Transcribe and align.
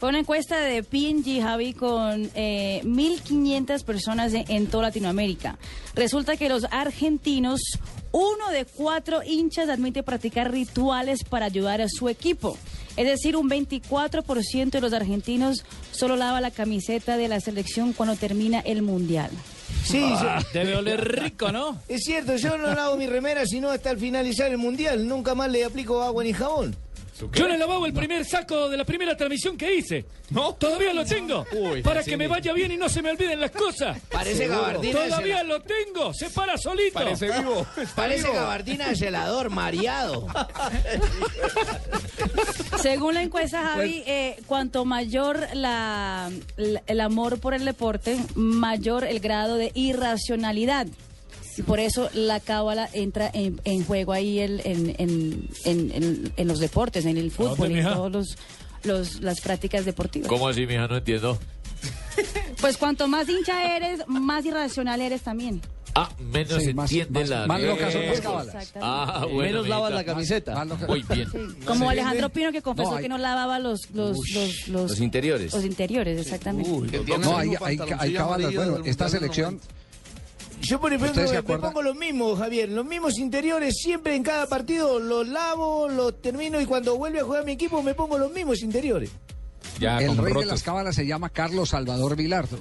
Fue 0.00 0.08
una 0.08 0.20
encuesta 0.20 0.58
de 0.58 0.82
P&G, 0.82 1.42
Javi, 1.42 1.74
con 1.74 2.30
eh, 2.34 2.80
1.500 2.84 3.84
personas 3.84 4.32
en, 4.32 4.44
en 4.50 4.66
toda 4.66 4.84
Latinoamérica. 4.84 5.58
Resulta 5.94 6.38
que 6.38 6.48
los 6.48 6.64
argentinos, 6.70 7.60
uno 8.10 8.50
de 8.50 8.64
cuatro 8.64 9.22
hinchas 9.22 9.68
admite 9.68 10.02
practicar 10.02 10.50
rituales 10.50 11.22
para 11.24 11.46
ayudar 11.46 11.82
a 11.82 11.88
su 11.88 12.08
equipo. 12.08 12.56
Es 12.96 13.06
decir, 13.06 13.36
un 13.36 13.48
24% 13.50 14.70
de 14.70 14.80
los 14.80 14.92
argentinos 14.94 15.64
solo 15.92 16.16
lava 16.16 16.40
la 16.40 16.50
camiseta 16.50 17.18
de 17.18 17.28
la 17.28 17.40
selección 17.40 17.92
cuando 17.92 18.16
termina 18.16 18.60
el 18.60 18.80
Mundial. 18.80 19.30
Sí, 19.84 20.00
Ah, 20.02 20.40
yo- 20.42 20.48
debe 20.58 20.76
oler 20.76 21.22
rico, 21.22 21.52
¿no? 21.52 21.78
es 21.88 22.02
cierto, 22.04 22.36
yo 22.36 22.56
no 22.58 22.74
lavo 22.74 22.96
mi 22.96 23.06
remera 23.06 23.44
sino 23.46 23.70
hasta 23.70 23.90
el 23.90 23.98
finalizar 23.98 24.50
el 24.50 24.58
mundial. 24.58 25.06
Nunca 25.06 25.34
más 25.34 25.50
le 25.50 25.64
aplico 25.64 26.02
agua 26.02 26.24
ni 26.24 26.32
jabón. 26.32 26.74
Yo 27.32 27.48
le 27.48 27.58
lavaba 27.58 27.86
el 27.86 27.92
primer 27.92 28.24
saco 28.24 28.68
de 28.68 28.76
la 28.76 28.84
primera 28.84 29.16
transmisión 29.16 29.56
que 29.56 29.74
hice. 29.74 30.04
¿No? 30.30 30.54
Todavía 30.54 30.92
lo 30.94 31.04
tengo. 31.04 31.44
Uy, 31.52 31.82
para 31.82 32.02
que 32.02 32.16
me 32.16 32.26
vaya 32.28 32.52
bien 32.52 32.72
y 32.72 32.76
no 32.76 32.88
se 32.88 33.02
me 33.02 33.10
olviden 33.10 33.40
las 33.40 33.50
cosas. 33.50 33.98
Parece 34.10 34.46
gabardina. 34.48 35.04
Todavía 35.04 35.42
lo 35.42 35.60
tengo. 35.60 36.14
Se 36.14 36.30
para 36.30 36.56
solito. 36.56 36.94
Parece 36.98 37.26
vivo. 37.30 37.66
Está 37.76 37.94
Parece 37.96 38.22
vivo. 38.24 38.34
gabardina 38.34 38.88
de 38.88 38.96
celador, 38.96 39.50
mareado. 39.50 40.26
Según 42.82 43.14
la 43.14 43.22
encuesta, 43.22 43.62
Javi, 43.62 44.02
eh, 44.06 44.36
cuanto 44.46 44.84
mayor 44.84 45.46
la, 45.54 46.30
la- 46.56 46.82
el 46.86 47.00
amor 47.00 47.40
por 47.40 47.54
el 47.54 47.64
deporte, 47.64 48.16
mayor 48.34 49.04
el 49.04 49.20
grado 49.20 49.56
de 49.56 49.70
irracionalidad. 49.74 50.86
Y 51.56 51.62
por 51.62 51.80
eso 51.80 52.08
la 52.14 52.40
cábala 52.40 52.88
entra 52.92 53.30
en, 53.32 53.60
en 53.64 53.84
juego 53.84 54.12
ahí 54.12 54.38
el- 54.38 54.60
en, 54.64 54.94
en- 54.98 55.48
en- 55.64 55.90
en- 55.92 56.32
en 56.36 56.48
los 56.48 56.58
deportes, 56.60 57.04
en 57.06 57.16
el 57.16 57.30
fútbol, 57.30 57.72
en 57.72 57.84
todas 57.84 58.12
los, 58.12 58.36
los- 58.84 59.20
las 59.20 59.40
prácticas 59.40 59.84
deportivas. 59.84 60.28
¿Cómo 60.28 60.48
así, 60.48 60.66
mija? 60.66 60.86
No 60.88 60.96
entiendo. 60.96 61.38
Pues 62.60 62.76
cuanto 62.76 63.08
más 63.08 63.28
hincha 63.28 63.76
eres, 63.76 64.00
más 64.06 64.44
irracional 64.44 65.00
eres 65.00 65.22
también. 65.22 65.60
Ah, 65.94 66.08
menos 66.20 66.62
Sí, 66.62 66.72
más- 66.72 66.90
entiende 66.92 67.20
más- 67.20 67.28
la... 67.28 67.46
más 67.46 67.60
locas 67.62 67.92
son 67.92 68.06
las 68.06 68.20
cábalas. 68.20 68.54
Exactamente. 68.54 68.78
Ah, 68.82 69.20
bueno, 69.24 69.38
Menos 69.40 69.68
lavas 69.68 69.92
la 69.92 70.04
camiseta. 70.04 70.64
Más 70.64 70.88
Muy 70.88 71.02
bien. 71.02 71.28
Como 71.64 71.90
Alejandro 71.90 72.28
Pino 72.28 72.52
que 72.52 72.62
confesó 72.62 72.90
No, 72.90 72.96
hay- 72.96 73.02
que 73.02 73.08
no 73.08 73.18
lavaba 73.18 73.58
los 73.58 73.90
los, 73.92 74.16
los, 74.32 74.68
los, 74.68 74.68
los 74.90 75.00
interiores. 75.00 75.52
los 75.52 75.64
interiores, 75.64 76.20
exactamente. 76.20 76.70
No, 77.18 77.36
hay, 77.36 77.54
hay, 77.64 77.78
hay 77.98 78.12
cábalas. 78.14 78.54
Bueno, 78.54 78.78
esta 78.84 79.08
selección, 79.08 79.58
Yo, 80.70 80.80
por 80.80 80.92
ejemplo, 80.92 81.10
¿Ustedes 81.10 81.30
se 81.30 81.42
me 81.42 81.58
pongo 81.58 81.82
los 81.82 81.96
mismos, 81.96 82.38
Javier. 82.38 82.68
Los 82.68 82.86
mismos 82.86 83.18
interiores 83.18 83.74
siempre 83.76 84.14
en 84.14 84.22
cada 84.22 84.46
partido 84.46 85.00
los 85.00 85.26
lavo, 85.26 85.88
los 85.88 86.22
termino 86.22 86.60
y 86.60 86.64
cuando 86.64 86.96
vuelve 86.96 87.18
a 87.18 87.24
jugar 87.24 87.44
mi 87.44 87.50
equipo 87.52 87.82
me 87.82 87.92
pongo 87.92 88.16
los 88.18 88.30
mismos 88.30 88.62
interiores. 88.62 89.10
Ya, 89.80 89.98
el 89.98 90.16
rey 90.16 90.32
de 90.32 90.46
las 90.46 90.62
cábalas 90.62 90.94
se 90.94 91.04
llama 91.04 91.28
Carlos 91.28 91.70
Salvador 91.70 92.14
Vilardo. 92.14 92.58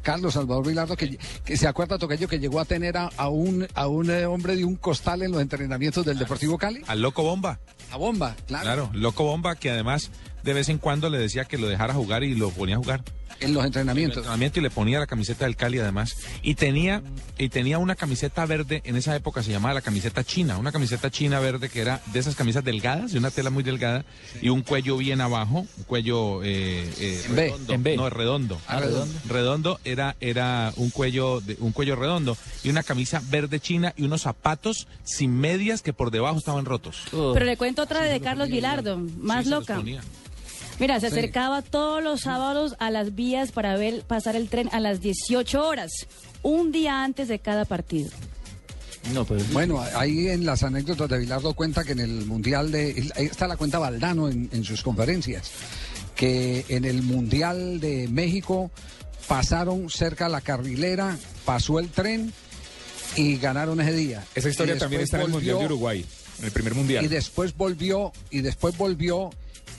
Carlos 0.00 0.32
Salvador 0.32 0.66
Vilardo, 0.66 0.96
que, 0.96 1.18
que 1.44 1.56
se 1.58 1.68
acuerda, 1.68 1.98
Tocayo, 1.98 2.28
que 2.28 2.38
llegó 2.38 2.60
a 2.60 2.64
tener 2.64 2.96
a, 2.96 3.10
a 3.18 3.28
un, 3.28 3.68
a 3.74 3.88
un 3.88 4.10
eh, 4.10 4.24
hombre 4.24 4.56
de 4.56 4.64
un 4.64 4.76
costal 4.76 5.20
en 5.20 5.30
los 5.30 5.42
entrenamientos 5.42 6.06
del 6.06 6.18
Deportivo 6.18 6.56
Cali. 6.56 6.80
Al 6.86 7.02
Loco 7.02 7.22
Bomba, 7.22 7.60
A 7.92 7.98
bomba, 7.98 8.34
claro. 8.46 8.64
claro, 8.64 8.90
Loco 8.94 9.24
Bomba 9.24 9.56
que 9.56 9.68
además 9.68 10.10
de 10.42 10.54
vez 10.54 10.70
en 10.70 10.78
cuando 10.78 11.10
le 11.10 11.18
decía 11.18 11.44
que 11.44 11.58
lo 11.58 11.68
dejara 11.68 11.92
jugar 11.92 12.24
y 12.24 12.34
lo 12.34 12.48
ponía 12.48 12.76
a 12.76 12.78
jugar. 12.78 13.04
En 13.40 13.52
los 13.54 13.60
En 13.60 13.64
el 13.64 13.66
entrenamientos. 13.66 14.18
entrenamiento 14.18 14.58
y 14.60 14.62
le 14.62 14.70
ponía 14.70 14.98
la 14.98 15.06
camiseta 15.06 15.44
del 15.46 15.56
Cali 15.56 15.78
además. 15.78 16.16
Y 16.42 16.54
tenía, 16.54 17.02
y 17.38 17.48
tenía 17.48 17.78
una 17.78 17.94
camiseta 17.96 18.44
verde, 18.46 18.82
en 18.84 18.96
esa 18.96 19.16
época 19.16 19.42
se 19.42 19.50
llamaba 19.50 19.74
la 19.74 19.80
camiseta 19.80 20.22
china, 20.24 20.58
una 20.58 20.72
camiseta 20.72 21.10
china 21.10 21.40
verde 21.40 21.68
que 21.68 21.80
era 21.80 22.00
de 22.12 22.18
esas 22.18 22.36
camisas 22.36 22.64
delgadas, 22.64 23.12
de 23.12 23.18
una 23.18 23.30
tela 23.30 23.50
muy 23.50 23.62
delgada, 23.62 24.04
y 24.42 24.48
un 24.50 24.62
cuello 24.62 24.96
bien 24.96 25.20
abajo, 25.20 25.66
un 25.76 25.84
cuello 25.84 26.42
eh, 26.42 26.88
eh, 26.98 27.22
En 27.26 27.34
B, 27.36 27.42
redondo. 27.46 27.72
en 27.74 27.82
B. 27.82 27.96
No, 27.96 28.10
redondo. 28.10 28.60
Ah, 28.66 28.80
redondo. 28.80 29.18
Redondo 29.28 29.80
era, 29.84 30.16
era 30.20 30.72
un 30.76 30.90
cuello, 30.90 31.40
de, 31.40 31.56
un 31.60 31.72
cuello 31.72 31.96
redondo, 31.96 32.36
y 32.62 32.68
una 32.70 32.82
camisa 32.82 33.22
verde 33.30 33.58
china 33.60 33.94
y 33.96 34.02
unos 34.04 34.22
zapatos 34.22 34.86
sin 35.04 35.32
medias 35.38 35.82
que 35.82 35.92
por 35.92 36.10
debajo 36.10 36.38
estaban 36.38 36.64
rotos. 36.64 37.02
Pero 37.10 37.44
le 37.44 37.56
cuento 37.56 37.82
otra 37.82 38.02
de 38.02 38.20
Carlos 38.20 38.48
Vilardo, 38.48 38.98
más 38.98 39.44
Sí, 39.44 39.50
se 39.50 39.50
los 39.50 39.60
loca. 39.68 39.82
Mira, 40.80 40.98
se 40.98 41.08
acercaba 41.08 41.60
todos 41.60 42.02
los 42.02 42.22
sábados 42.22 42.74
a 42.78 42.90
las 42.90 43.14
vías 43.14 43.52
para 43.52 43.76
ver 43.76 44.02
pasar 44.02 44.34
el 44.34 44.48
tren 44.48 44.70
a 44.72 44.80
las 44.80 45.02
18 45.02 45.62
horas, 45.62 45.90
un 46.42 46.72
día 46.72 47.04
antes 47.04 47.28
de 47.28 47.38
cada 47.38 47.66
partido. 47.66 48.08
No, 49.12 49.26
pero 49.26 49.44
Bueno, 49.52 49.82
ahí 49.94 50.28
en 50.28 50.46
las 50.46 50.62
anécdotas 50.62 51.08
de 51.10 51.18
Vilardo 51.18 51.52
cuenta 51.52 51.84
que 51.84 51.92
en 51.92 52.00
el 52.00 52.24
Mundial 52.24 52.72
de... 52.72 53.10
Ahí 53.14 53.26
está 53.26 53.46
la 53.46 53.58
cuenta 53.58 53.78
Valdano 53.78 54.30
en, 54.30 54.48
en 54.52 54.64
sus 54.64 54.82
conferencias, 54.82 55.50
que 56.16 56.64
en 56.70 56.86
el 56.86 57.02
Mundial 57.02 57.78
de 57.80 58.08
México 58.08 58.70
pasaron 59.28 59.90
cerca 59.90 60.30
la 60.30 60.40
carrilera, 60.40 61.18
pasó 61.44 61.78
el 61.78 61.88
tren 61.90 62.32
y 63.16 63.36
ganaron 63.36 63.80
ese 63.82 63.92
día. 63.92 64.24
Esa 64.34 64.48
historia 64.48 64.78
también 64.78 65.02
está 65.02 65.18
en 65.18 65.24
el 65.24 65.28
Mundial 65.28 65.58
de 65.58 65.64
Uruguay, 65.66 66.06
en 66.38 66.44
el 66.46 66.50
primer 66.52 66.74
Mundial. 66.74 67.04
Y 67.04 67.08
después 67.08 67.54
volvió, 67.54 68.12
y 68.30 68.40
después 68.40 68.76
volvió 68.78 69.30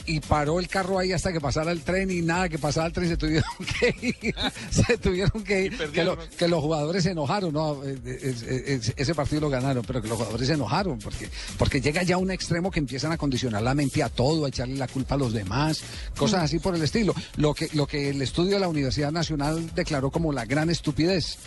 y 0.05 0.19
paró 0.19 0.59
el 0.59 0.67
carro 0.67 0.99
ahí 0.99 1.11
hasta 1.11 1.31
que 1.31 1.39
pasara 1.41 1.71
el 1.71 1.81
tren 1.81 2.09
y 2.11 2.21
nada 2.21 2.49
que 2.49 2.57
pasara 2.57 2.87
el 2.87 2.93
tren 2.93 3.07
se 3.09 3.17
tuvieron 3.17 3.43
que 3.79 3.95
ir, 4.21 4.35
se 4.69 4.97
tuvieron 4.97 5.43
que 5.43 5.65
ir, 5.65 5.77
que, 5.91 6.03
lo- 6.03 6.17
que 6.37 6.47
los 6.47 6.61
jugadores 6.61 7.03
se 7.03 7.11
enojaron, 7.11 7.53
no, 7.53 7.83
Eh, 7.83 7.97
eh, 8.05 8.35
eh, 8.45 8.93
ese 8.95 9.15
partido 9.15 9.41
lo 9.41 9.49
ganaron, 9.49 9.83
pero 9.85 10.01
que 10.01 10.07
los 10.07 10.17
jugadores 10.17 10.47
se 10.47 10.53
enojaron 10.53 10.99
porque 10.99 11.29
porque 11.57 11.81
llega 11.81 12.03
ya 12.03 12.17
un 12.17 12.31
extremo 12.31 12.71
que 12.71 12.79
empiezan 12.79 13.11
a 13.11 13.17
condicionar 13.17 13.61
la 13.61 13.73
mente 13.73 14.01
a 14.03 14.09
todo, 14.09 14.45
a 14.45 14.49
echarle 14.49 14.75
la 14.75 14.87
culpa 14.87 15.15
a 15.15 15.17
los 15.17 15.33
demás, 15.33 15.81
cosas 16.17 16.43
así 16.43 16.59
por 16.59 16.75
el 16.75 16.81
estilo. 16.81 17.13
Lo 17.37 17.53
que 17.53 17.69
lo 17.73 17.87
que 17.87 18.09
el 18.09 18.21
estudio 18.21 18.55
de 18.55 18.59
la 18.59 18.67
Universidad 18.67 19.11
Nacional 19.11 19.71
declaró 19.75 20.11
como 20.11 20.31
la 20.33 20.45
gran 20.45 20.69
estupidez 20.69 21.37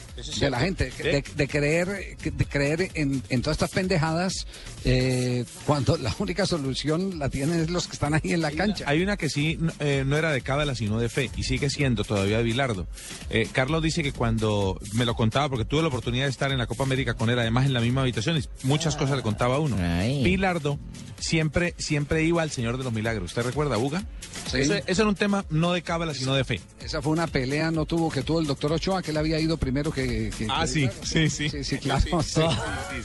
de 0.41 0.50
la 0.50 0.60
gente, 0.60 0.91
de, 1.12 1.25
de 1.37 1.48
creer 1.48 2.16
de 2.22 2.44
creer 2.47 2.91
en, 2.94 3.22
en 3.28 3.43
todas 3.43 3.56
estas 3.56 3.70
pendejadas 3.70 4.47
eh, 4.84 5.44
cuando 5.66 5.97
la 5.97 6.14
única 6.19 6.47
solución 6.47 7.19
la 7.19 7.28
tienen 7.28 7.72
los 7.72 7.87
que 7.87 7.94
están 7.94 8.14
ahí 8.14 8.32
en 8.32 8.41
la 8.50 8.56
cancha. 8.56 8.84
Hay 8.88 9.03
una 9.03 9.16
que 9.16 9.28
sí 9.28 9.56
no, 9.60 9.72
eh, 9.81 10.05
no 10.06 10.16
era 10.16 10.32
de 10.32 10.41
cábala, 10.41 10.75
sino 10.75 10.99
de 10.99 11.09
fe, 11.09 11.31
y 11.37 11.43
sigue 11.44 11.71
siendo 11.71 12.05
todavía 12.05 12.38
de 12.38 12.44
Bilardo. 12.44 12.87
Eh, 13.31 13.49
Carlos 13.53 13.82
dice 13.82 14.03
que 14.03 14.12
cuando 14.12 14.78
me 14.94 15.05
lo 15.05 15.15
contaba, 15.15 15.49
porque 15.49 15.65
tuve 15.65 15.82
la 15.82 15.88
oportunidad 15.88 16.25
de 16.25 16.31
estar 16.31 16.53
en 16.53 16.59
la 16.59 16.66
Copa 16.66 16.84
América 16.84 17.15
con 17.15 17.31
él, 17.31 17.38
además 17.38 17.66
en 17.66 17.72
la 17.72 17.81
misma 17.81 18.03
habitación, 18.03 18.37
y 18.38 18.44
muchas 18.66 18.97
cosas 18.97 19.16
le 19.16 19.22
contaba 19.22 19.56
a 19.56 19.59
uno. 19.59 19.77
Ay. 19.81 20.22
Bilardo 20.22 20.78
siempre, 21.19 21.75
siempre 21.78 22.22
iba 22.25 22.43
al 22.43 22.50
Señor 22.50 22.77
de 22.78 22.84
los 22.84 22.93
Milagros. 22.93 23.31
¿Usted 23.31 23.43
recuerda, 23.43 23.77
Buga? 23.77 24.05
Sí. 24.50 24.59
Ese, 24.59 24.84
ese 24.87 25.03
era 25.03 25.09
un 25.09 25.15
tema 25.15 25.44
no 25.50 25.72
de 25.72 25.82
cábala, 25.82 26.12
sino 26.15 26.34
de 26.34 26.44
fe. 26.44 26.61
Esa 26.81 27.00
fue 27.00 27.12
una 27.12 27.26
pelea, 27.26 27.71
no 27.71 27.87
tuvo 27.87 28.11
que 28.11 28.22
tuvo 28.22 28.41
el 28.41 28.47
doctor 28.47 28.72
Ochoa, 28.72 29.03
que 29.03 29.11
él 29.11 29.16
había 29.16 29.38
ido 29.41 29.56
primero 29.56 29.91
que... 29.91 30.31
que- 30.37 30.47
Ah, 30.50 30.62
que- 30.62 30.69
sí, 30.69 30.88
sí, 31.03 31.31
sí. 31.31 31.49
Sí, 31.49 31.65
sí, 31.65 31.78
claro. 31.78 32.22
Sí, 32.22 32.41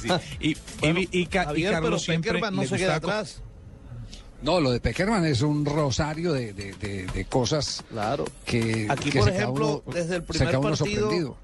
sí, 0.01 0.07
sí. 0.09 0.09
Y, 0.39 0.50
y- 0.88 1.09
y 1.11 1.25
Ca- 1.27 1.44
y 1.44 1.45
Javier, 1.45 1.69
pero 1.71 1.81
Carlos 1.83 2.03
siempre 2.03 2.41
no 2.41 2.61
le 2.61 2.67
se 2.67 2.77
queda 2.77 2.95
atrás. 2.95 3.41
No, 4.41 4.61
lo 4.61 4.72
de 4.72 4.79
Peckerman 4.79 5.25
es 5.25 5.41
un 5.41 5.66
rosario 5.66 6.31
de, 6.33 6.53
de- 6.53 6.73
de- 6.73 7.05
de 7.07 7.25
cosas 7.25 7.83
Claro. 7.89 8.25
que... 8.45 8.88
Aquí, 8.89 9.09
que 9.11 9.19
por 9.19 9.29
ejemplo, 9.29 9.83
uno- 9.85 9.94
desde 9.94 10.16
el 10.17 10.23
primer 10.23 10.59
partido- 10.59 10.75
sorprendido. 10.75 11.38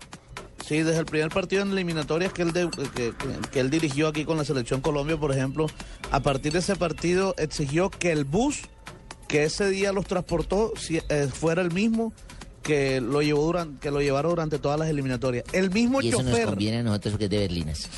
Sí, 0.65 0.77
desde 0.81 0.99
el 0.99 1.05
primer 1.05 1.29
partido 1.29 1.61
en 1.61 1.71
eliminatorias 1.71 2.31
que 2.33 2.41
él, 2.41 2.53
de- 2.53 2.69
que, 2.95 3.13
que- 3.13 3.49
que 3.51 3.59
él 3.59 3.69
dirigió 3.69 4.07
aquí 4.07 4.23
con 4.25 4.37
la 4.37 4.45
selección 4.45 4.81
Colombia, 4.81 5.17
por 5.17 5.31
ejemplo, 5.31 5.67
a 6.11 6.21
partir 6.21 6.53
de 6.53 6.59
ese 6.59 6.75
partido 6.75 7.35
exigió 7.37 7.89
que 7.89 8.11
el 8.11 8.23
bus 8.23 8.61
que 9.27 9.43
ese 9.43 9.69
día 9.69 9.91
los 9.91 10.05
transportó 10.05 10.71
si- 10.77 11.01
eh, 11.09 11.27
fuera 11.33 11.61
el 11.61 11.71
mismo 11.71 12.13
que 12.63 12.99
lo 13.01 13.21
llevó 13.21 13.43
durante, 13.43 13.79
que 13.79 13.91
lo 13.91 13.99
llevaron 14.01 14.31
durante 14.31 14.57
todas 14.57 14.79
las 14.79 14.89
eliminatorias. 14.89 15.43
El 15.53 15.69
mismo 15.69 16.01
Y 16.01 16.09
eso 16.09 16.23
nos 16.23 16.31
chofer, 16.31 16.45
conviene 16.47 16.77
a 16.77 16.83
nosotros 16.83 17.11
porque 17.11 17.25
es 17.25 17.31
de 17.31 17.37
Berlinas. 17.39 17.89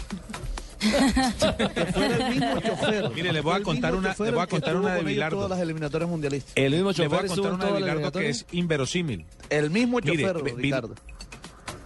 que 0.80 1.86
fuera 1.94 2.28
el 2.28 2.40
mismo 2.40 2.60
chofer. 2.62 3.10
Mire, 3.16 3.34
le 3.34 3.42
voy 3.42 3.56
a 3.60 3.64
contar 3.64 3.92
mismo 3.94 4.00
una- 4.08 4.14
chofer 4.16 4.28
le 4.28 4.34
voy 4.34 4.44
a 4.44 4.48
contar 4.48 4.76
una 4.76 4.92
de 4.94 4.98
con 4.98 5.06
Bilardo. 5.08 5.36
Todas 5.38 5.50
las 5.52 5.60
eliminatorias 5.60 6.10
mundialistas. 6.10 6.54
El 6.56 6.72
mismo 6.74 6.92
Le 6.92 7.08
voy 7.08 7.18
chofer 7.20 7.26
a 7.26 7.28
contar 7.36 7.54
una 7.54 7.66
de 7.66 7.74
Bilardo 7.74 8.12
que 8.12 8.30
es 8.30 8.46
inverosímil. 8.52 9.26
El 9.50 9.70
mismo 9.72 10.00
Mire, 10.04 10.24
chofer, 10.24 10.44
vi- 10.44 10.62
Ricardo. 10.62 10.96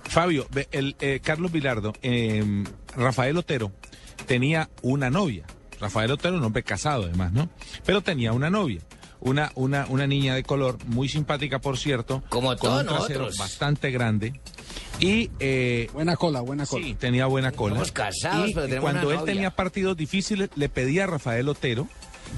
Fabio, 0.03 0.45
el, 0.71 0.95
eh, 0.99 1.21
Carlos 1.23 1.51
Vilardo, 1.51 1.93
eh, 2.01 2.63
Rafael 2.97 3.37
Otero 3.37 3.71
tenía 4.27 4.69
una 4.81 5.09
novia. 5.09 5.45
Rafael 5.79 6.11
Otero, 6.11 6.37
un 6.37 6.43
hombre 6.43 6.63
casado 6.63 7.03
además, 7.03 7.31
¿no? 7.31 7.49
Pero 7.85 8.01
tenía 8.01 8.33
una 8.33 8.49
novia. 8.49 8.81
Una, 9.23 9.51
una, 9.55 9.85
una 9.87 10.07
niña 10.07 10.33
de 10.35 10.41
color, 10.43 10.83
muy 10.87 11.07
simpática, 11.07 11.59
por 11.59 11.77
cierto. 11.77 12.23
Como 12.29 12.49
con 12.49 12.57
todos 12.57 12.81
un 12.81 12.87
trasero 12.87 13.19
nosotros. 13.25 13.37
bastante 13.37 13.91
grande. 13.91 14.33
Y 15.01 15.31
eh, 15.39 15.89
Buena 15.93 16.15
cola, 16.15 16.41
buena 16.41 16.65
cola. 16.65 16.85
sí, 16.85 16.93
tenía 16.93 17.25
buena 17.25 17.51
cola. 17.51 17.73
Somos 17.75 17.91
casados, 17.91 18.49
y 18.49 18.53
pero 18.53 18.67
tenemos 18.67 18.83
cuando 18.83 19.07
una 19.07 19.15
él 19.15 19.19
novia. 19.21 19.33
tenía 19.33 19.49
partidos 19.51 19.97
difíciles, 19.97 20.49
le 20.55 20.69
pedía 20.69 21.05
a 21.05 21.07
Rafael 21.07 21.49
Otero 21.49 21.87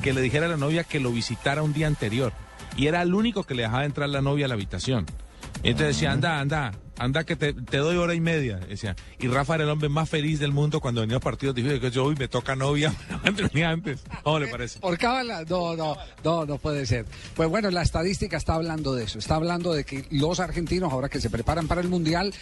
que 0.01 0.13
le 0.13 0.21
dijera 0.21 0.45
a 0.45 0.49
la 0.49 0.57
novia 0.57 0.83
que 0.85 0.99
lo 0.99 1.11
visitara 1.11 1.61
un 1.61 1.73
día 1.73 1.87
anterior. 1.87 2.31
Y 2.77 2.87
era 2.87 3.01
el 3.01 3.13
único 3.13 3.43
que 3.43 3.53
le 3.53 3.63
dejaba 3.63 3.85
entrar 3.85 4.09
la 4.09 4.21
novia 4.21 4.45
a 4.45 4.47
la 4.47 4.53
habitación. 4.55 5.05
Entonces 5.61 5.95
decía, 5.97 6.11
anda, 6.13 6.39
anda, 6.39 6.71
anda 7.03 7.25
que 7.25 7.35
te, 7.35 7.53
te 7.53 7.77
doy 7.77 7.97
hora 7.97 8.13
y 8.13 8.21
media. 8.21 8.57
Decía. 8.57 8.95
Y 9.19 9.27
Rafa 9.27 9.55
era 9.55 9.65
el 9.65 9.69
hombre 9.69 9.89
más 9.89 10.09
feliz 10.09 10.39
del 10.39 10.51
mundo 10.51 10.79
cuando 10.79 11.01
venía 11.01 11.17
a 11.17 11.19
partidos. 11.19 11.55
Dijo 11.55 11.79
que 11.79 11.91
yo 11.91 12.05
hoy 12.05 12.15
me 12.15 12.27
toca 12.27 12.55
novia, 12.55 12.93
antes 13.23 13.51
venía 13.51 13.69
antes. 13.69 14.03
¿Cómo 14.23 14.39
le 14.39 14.47
parece? 14.47 14.79
Por 14.79 14.97
cábala, 14.97 15.43
no, 15.47 15.75
no, 15.75 15.97
no, 16.23 16.45
no 16.45 16.57
puede 16.57 16.85
ser. 16.85 17.05
Pues 17.35 17.49
bueno, 17.49 17.69
la 17.71 17.81
estadística 17.81 18.37
está 18.37 18.55
hablando 18.55 18.95
de 18.95 19.03
eso. 19.03 19.19
Está 19.19 19.35
hablando 19.35 19.73
de 19.73 19.83
que 19.83 20.05
los 20.11 20.39
argentinos, 20.39 20.91
ahora 20.91 21.09
que 21.09 21.19
se 21.19 21.29
preparan 21.29 21.67
para 21.67 21.81
el 21.81 21.89
Mundial, 21.89 22.33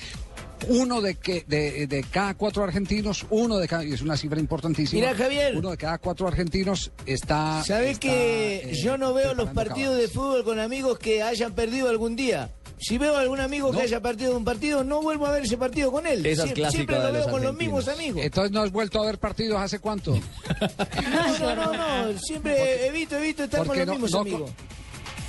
uno 0.68 1.02
de, 1.02 1.16
que, 1.16 1.44
de, 1.48 1.88
de 1.88 2.04
cada 2.04 2.36
cuatro 2.36 2.64
argentinos, 2.64 3.25
uno 3.30 3.57
de 3.57 3.68
cada, 3.68 3.84
y 3.84 3.94
es 3.94 4.02
una 4.02 4.16
cifra 4.16 4.40
importantísima. 4.40 5.02
Mira, 5.02 5.16
Javier. 5.16 5.57
Uno 5.57 5.72
de 5.72 5.78
cada 5.78 5.98
cuatro 5.98 6.28
argentinos 6.28 6.92
está. 7.06 7.64
¿Sabés 7.64 7.94
está, 7.94 8.07
que 8.07 8.72
eh, 8.72 8.74
yo 8.75 8.98
no 8.98 9.14
veo 9.14 9.34
los 9.34 9.50
partidos 9.50 9.98
de 9.98 10.07
fútbol 10.07 10.44
con 10.44 10.60
amigos 10.60 11.00
que 11.00 11.24
hayan 11.24 11.54
perdido 11.54 11.90
algún 11.90 12.16
día? 12.16 12.52
Si 12.81 12.98
veo 12.98 13.16
algún 13.16 13.39
amigo 13.39 13.72
No. 13.72 13.78
que 13.78 13.83
haya 13.86 14.01
perdido 14.01 14.36
un 14.36 14.44
partido, 14.44 14.83
no 14.83 15.01
vuelvo 15.01 15.28
a 15.28 15.31
ver 15.31 15.44
ese 15.44 15.56
partido 15.57 15.92
con 15.92 16.07
él. 16.07 16.24
Sie- 16.24 16.69
siempre 16.72 16.95
lo 16.98 17.04
veo 17.04 17.12
los 17.13 17.28
con 17.28 17.44
los 17.44 17.56
mismos 17.56 17.88
amigos. 17.88 18.22
Entonces 18.24 18.51
no 18.51 18.62
has 18.62 18.72
vuelto 18.72 19.01
a 19.01 19.06
ver 19.06 19.19
partidos 19.19 19.62
hace 19.62 19.78
cuánto? 19.80 20.13
No, 20.16 20.19
no, 21.39 21.56
no, 21.56 21.74
no, 22.13 22.19
siempre 22.19 22.88
evito, 22.88 23.18
evito 23.18 23.44
estar 23.44 23.66
con 23.68 23.78
los 23.78 23.86
no- 23.86 23.94
mismos 23.94 24.12
no 24.12 24.19
amigos. 24.19 24.51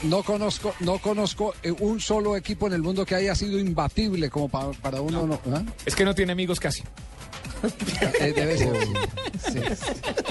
No 0.04 0.22
conozco, 0.24 0.74
no 0.80 0.98
conozco 0.98 1.54
eh, 1.62 1.70
un 1.78 2.00
solo 2.00 2.36
equipo 2.36 2.66
en 2.66 2.72
el 2.72 2.82
mundo 2.82 3.04
que 3.06 3.14
haya 3.14 3.34
sido 3.36 3.58
imbatible 3.58 4.30
como 4.30 4.48
pa- 4.48 4.72
para 4.72 5.00
uno. 5.00 5.26
No. 5.26 5.40
¿ah? 5.54 5.62
Es 5.86 5.94
que 5.94 6.04
no 6.04 6.14
tiene 6.14 6.32
amigos 6.32 6.58
casi. 6.58 6.82
Eh, 8.20 8.32
debe 8.34 8.58
ser. 8.58 8.76
sí. 9.52 9.60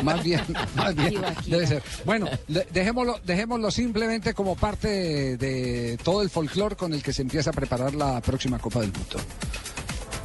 Más 0.04 0.24
bien, 0.24 0.42
más 0.76 0.96
bien. 0.96 1.22
Debe 1.48 1.68
ser. 1.68 1.84
Bueno, 2.06 2.28
dejémoslo, 2.72 3.20
dejémoslo 3.26 3.72
simplemente 3.72 4.34
como 4.34 4.56
parte 4.56 4.88
de, 4.88 5.38
de 5.38 5.98
todo 6.04 6.22
el 6.22 6.30
folclore 6.30 6.76
con 6.76 6.94
el 6.94 7.02
que 7.04 7.14
se 7.14 7.22
empieza 7.22 7.50
a 7.52 7.54
preparar 7.54 7.94
la 7.96 8.22
próxima 8.22 8.60
Copa 8.60 8.82
del 8.82 8.92
Mundo. 8.92 9.18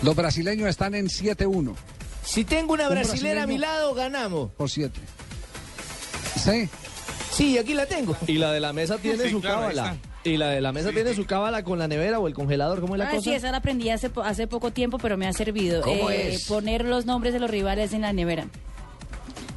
Los 0.03 0.14
brasileños 0.14 0.69
están 0.69 0.94
en 0.94 1.06
7-1 1.06 1.75
Si 2.25 2.44
tengo 2.44 2.75
una 2.75 2.88
Un 2.88 2.94
brasilera 2.94 3.44
a 3.44 3.47
mi 3.47 3.56
lado, 3.58 3.94
ganamos. 3.94 4.50
por 4.53 4.69
7. 4.70 5.00
Sí. 6.43 6.69
Sí, 7.32 7.58
aquí 7.58 7.75
la 7.75 7.87
tengo. 7.87 8.17
Y 8.26 8.35
la 8.38 8.53
de 8.53 8.61
la 8.61 8.73
mesa 8.73 8.99
tiene 8.99 9.25
Sí, 9.25 9.31
su 9.31 9.41
claro, 9.41 9.61
cábala. 9.61 9.97
Y 10.26 10.37
la 10.37 10.49
de 10.50 10.61
la 10.61 10.73
mesa 10.73 10.90
tiene 10.93 11.14
su 11.14 11.25
cábala 11.26 11.62
con 11.62 11.78
la 11.78 11.88
nevera 11.88 12.19
o 12.19 12.26
el 12.28 12.34
congelador, 12.34 12.81
¿cómo 12.81 12.94
es 12.94 12.99
la 12.99 13.06
Ah, 13.08 13.11
cosa? 13.12 13.23
sí, 13.23 13.32
esa 13.34 13.50
la 13.50 13.58
aprendí 13.58 13.90
hace, 13.90 14.11
po- 14.11 14.23
hace 14.23 14.46
poco 14.46 14.70
tiempo, 14.73 14.99
pero 14.99 15.17
me 15.17 15.26
ha 15.26 15.32
servido. 15.32 15.82
¿Cómo 15.82 16.11
Eh, 16.11 16.34
es? 16.34 16.46
Poner 16.46 16.84
los 16.84 17.06
nombres 17.06 17.32
de 17.32 17.40
los 17.40 17.50
rivales 17.50 17.93
en 17.93 18.00
la 18.02 18.12
nevera. 18.12 18.46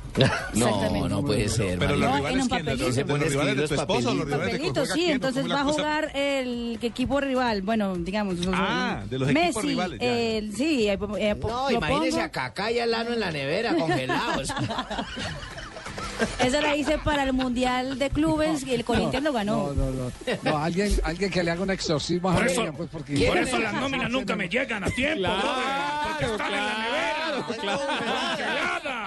no, 0.20 0.26
Exactamente. 0.68 1.10
no 1.10 1.22
puede 1.24 1.48
ser. 1.48 1.80
Pero 1.80 1.92
María. 1.92 1.98
los 1.98 2.10
No, 2.10 2.16
rivales, 2.18 2.36
en 2.36 2.42
un 2.42 2.48
¿quién? 2.50 2.66
¿De 2.66 2.72
los, 2.72 2.80
papelito. 2.80 3.04
de 3.04 3.20
los 3.20 3.24
Se 3.24 3.30
rivales 3.30 3.56
de 3.56 3.62
tu 3.62 3.70
pone 3.70 3.82
esposo 3.82 4.10
o 4.10 4.14
los 4.14 4.26
rivales 4.26 4.46
de 4.46 4.52
Papelito, 4.58 4.86
sí, 4.86 4.92
quién? 4.94 5.12
entonces 5.12 5.42
¿Cómo 5.44 5.54
va 5.54 5.60
a 5.60 5.64
la 5.64 5.70
cosa? 5.70 5.80
jugar 5.82 6.12
el 6.18 6.80
equipo 6.82 7.22
rival, 7.22 7.62
bueno, 7.62 7.96
digamos. 7.96 8.36
Ah, 8.54 9.04
de 9.10 9.20
los 9.20 9.28
Messi, 9.30 9.42
equipos 9.48 9.64
rivales, 9.66 10.00
ya. 10.00 10.06
eh, 10.08 10.50
sí, 10.56 10.88
eh, 10.90 11.00
eh, 11.20 11.36
po- 11.36 11.48
No, 11.50 11.70
lo 11.70 11.78
imagínese 11.78 12.12
pongo. 12.12 12.24
a 12.24 12.30
Kaká 12.30 12.72
y 12.72 12.80
a 12.80 12.86
Lano 12.86 13.14
en 13.14 13.20
la 13.22 13.32
nevera, 13.32 13.74
congelados. 13.76 14.50
Esa 16.40 16.62
la 16.62 16.76
hice 16.76 16.98
para 17.00 17.24
el 17.24 17.34
Mundial 17.34 17.98
de 18.00 18.10
Clubes 18.10 18.66
y 18.66 18.74
el 18.74 18.84
Corinthians 18.86 19.24
lo 19.24 19.34
ganó. 19.34 19.74
No, 19.74 19.74
no, 19.74 19.92
no. 19.92 20.12
No, 20.44 20.58
alguien, 20.58 20.92
alguien 21.04 21.32
que 21.32 21.44
le 21.44 21.52
haga 21.52 21.62
un 21.64 21.72
exorcismo 21.72 22.30
a 22.30 22.36
Por 22.36 22.48
eso- 22.48 22.56
Javier, 22.58 22.74
pues, 22.76 22.90
porque- 22.92 23.28
Por 23.28 23.38
eso 23.38 23.58
las 23.60 23.74
nóminas 23.74 24.10
nunca 24.10 24.36
me 24.36 24.48
llegan 24.50 24.84
a 24.84 24.90
tiempo, 24.90 25.22
brother, 25.22 25.44
porque 26.10 26.26
están 26.26 26.54
en 26.54 26.66
la 26.66 26.78
nevera. 26.80 27.46
Congeladas. 27.48 28.99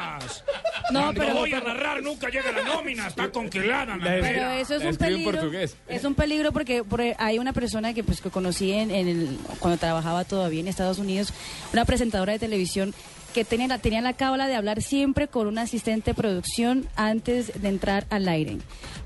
No, 0.92 1.12
pero, 1.14 1.34
voy 1.34 1.52
a 1.52 1.60
narrar 1.60 2.02
nunca 2.02 2.28
llega 2.28 2.52
la 2.52 2.62
nómina, 2.62 3.08
está 3.08 3.30
congelada 3.30 3.96
la 3.96 4.04
pero 4.04 4.50
eso 4.50 4.74
es 4.76 4.84
un 4.84 4.96
peligro. 4.96 5.32
portugués. 5.32 5.76
Es 5.88 6.04
un 6.04 6.14
peligro 6.14 6.52
porque, 6.52 6.84
porque 6.84 7.14
hay 7.18 7.38
una 7.38 7.52
persona 7.52 7.94
que 7.94 8.04
pues 8.04 8.20
que 8.20 8.30
conocí 8.30 8.72
en, 8.72 8.90
en 8.90 9.08
el, 9.08 9.38
cuando 9.58 9.78
trabajaba 9.78 10.24
todavía 10.24 10.60
en 10.60 10.68
Estados 10.68 10.98
Unidos, 10.98 11.32
una 11.72 11.84
presentadora 11.84 12.32
de 12.32 12.38
televisión 12.38 12.94
que 13.32 13.44
tenía 13.44 13.66
la, 13.66 13.78
tenía 13.78 14.00
la 14.02 14.12
cábala 14.12 14.46
de 14.46 14.54
hablar 14.54 14.82
siempre 14.82 15.26
con 15.26 15.46
un 15.46 15.58
asistente 15.58 16.10
de 16.10 16.14
producción 16.14 16.86
antes 16.96 17.60
de 17.60 17.68
entrar 17.68 18.06
al 18.10 18.28
aire. 18.28 18.58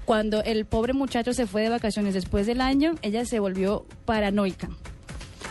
Cuando 0.04 0.42
el 0.42 0.66
pobre 0.66 0.92
muchacho 0.92 1.32
se 1.32 1.46
fue 1.46 1.62
de 1.62 1.68
vacaciones 1.68 2.14
después 2.14 2.46
del 2.46 2.60
año, 2.60 2.94
ella 3.02 3.24
se 3.24 3.38
volvió 3.38 3.86
paranoica. 4.04 4.68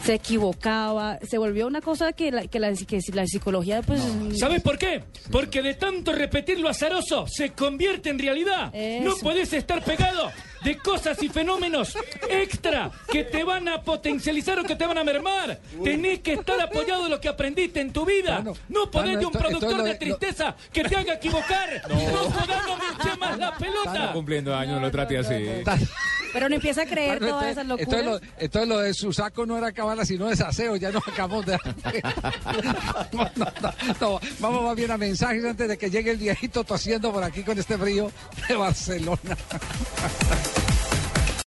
Se 0.06 0.14
equivocaba, 0.14 1.18
se 1.28 1.38
volvió 1.38 1.66
una 1.66 1.82
cosa 1.82 2.14
que 2.14 2.32
la, 2.32 2.46
que 2.48 2.60
la, 2.60 2.72
que 2.74 3.00
la 3.14 3.26
psicología 3.26 3.82
pues... 3.82 4.02
¿Sabes 4.38 4.62
por 4.62 4.78
qué? 4.78 5.04
Porque 5.32 5.62
de 5.64 5.74
tanto 5.74 6.12
repetir 6.14 6.60
lo 6.60 6.70
azaroso 6.70 7.26
se 7.28 7.54
convierte 7.54 8.10
en 8.10 8.20
realidad. 8.20 8.70
Eso. 8.74 9.04
No 9.10 9.16
puedes 9.18 9.52
estar 9.54 9.84
pegado 9.84 10.32
de 10.64 10.78
cosas 10.78 11.22
y 11.24 11.30
fenómenos 11.30 11.96
extra 12.30 12.92
que 13.12 13.24
te 13.24 13.44
van 13.44 13.68
a 13.68 13.82
potencializar 13.82 14.60
o 14.60 14.64
que 14.64 14.76
te 14.76 14.86
van 14.86 14.98
a 15.00 15.04
mermar. 15.04 15.60
Tenés 15.84 16.20
que 16.20 16.34
estar 16.34 16.60
apoyado 16.62 17.04
de 17.06 17.10
lo 17.10 17.20
que 17.20 17.28
aprendiste 17.30 17.80
en 17.82 17.92
tu 17.92 18.06
vida. 18.06 18.42
Bueno, 18.42 18.54
no 18.70 18.92
podés 18.92 19.14
bueno, 19.16 19.20
de 19.20 19.26
un 19.26 19.32
esto- 19.34 19.40
productor 19.40 19.78
lo 19.78 19.84
de 19.84 19.94
lo- 19.94 19.98
tristeza 20.00 20.56
que 20.72 20.84
te 20.84 20.96
haga 20.96 21.14
equivocar. 21.16 21.82
No, 21.90 21.96
podés 21.96 23.08
no 23.08 23.18
más 23.18 23.38
la 23.40 23.56
pelota. 23.58 23.94
Está 23.94 24.14
cumpliendo 24.14 24.56
años, 24.56 24.76
no 24.76 24.82
lo 24.82 24.92
trate 24.92 25.18
así. 25.18 25.34
Pero 26.36 26.48
uno 26.48 26.56
empieza 26.56 26.82
a 26.82 26.86
creer 26.86 27.18
Claro, 27.20 27.34
todas 27.34 27.52
esas 27.52 27.66
locuras. 27.66 27.88
entonces 28.02 28.06
lo, 28.22 28.44
entonces 28.44 28.68
lo 28.70 28.80
de 28.80 28.94
su 28.94 29.14
saco 29.14 29.46
no 29.46 29.58
era 29.58 29.72
cábala, 29.72 30.06
sino 30.06 30.28
desaseo. 30.28 30.76
Ya 30.76 30.92
nos 30.92 31.08
acabamos 31.08 31.46
de. 31.46 31.58
No, 33.14 33.24
no, 33.36 33.46
no, 33.62 33.74
no. 34.02 34.20
Vamos 34.40 34.64
más 34.64 34.76
bien 34.76 34.92
a 34.92 34.98
mensajes 34.98 35.46
antes 35.46 35.68
de 35.70 35.78
que 35.78 35.90
llegue 35.90 36.12
el 36.12 36.18
viejito 36.18 36.66
tosiendo 36.66 37.14
por 37.14 37.24
aquí 37.24 37.44
con 37.44 37.58
este 37.58 37.78
frío 37.78 38.12
de 38.50 38.56
Barcelona. 38.56 39.20